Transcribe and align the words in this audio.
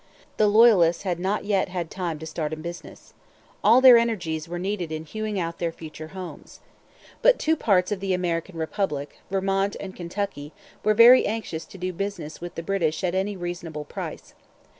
The 0.37 0.47
Loyalists 0.47 1.03
had 1.03 1.19
not 1.19 1.45
yet 1.45 1.69
had 1.69 1.91
time 1.91 2.17
to 2.17 2.25
start 2.25 2.53
in 2.53 2.63
business. 2.63 3.13
All 3.63 3.81
their 3.81 3.97
energies 3.99 4.49
were 4.49 4.57
needed 4.57 4.91
in 4.91 5.05
hewing 5.05 5.39
out 5.39 5.59
their 5.59 5.71
future 5.71 6.07
homes. 6.07 6.59
But 7.21 7.37
two 7.37 7.55
parts 7.55 7.91
of 7.91 7.99
the 7.99 8.11
American 8.15 8.57
Republic, 8.57 9.19
Vermont 9.29 9.75
and 9.79 9.95
Kentucky, 9.95 10.53
were 10.83 10.95
very 10.95 11.27
anxious 11.27 11.65
to 11.65 11.77
do 11.77 11.93
business 11.93 12.41
with 12.41 12.55
the 12.55 12.63
British 12.63 13.03
at 13.03 13.13
any 13.13 13.37
reasonable 13.37 13.85
price. 13.85 14.33